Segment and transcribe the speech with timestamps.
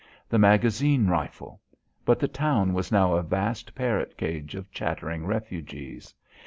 [0.29, 1.61] The magazine rifle!
[2.05, 6.15] But the town was now a vast parrot cage of chattering refugees.